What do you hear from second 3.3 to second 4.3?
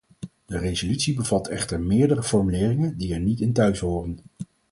in thuishoren.